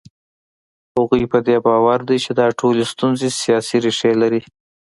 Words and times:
هغوی 0.95 1.23
په 1.31 1.39
دې 1.47 1.57
باور 1.65 1.99
دي 2.09 2.17
چې 2.25 2.31
دا 2.39 2.47
ټولې 2.59 2.83
ستونزې 2.93 3.29
سیاسي 3.41 3.77
ریښې 3.85 4.11
لري. 4.21 4.41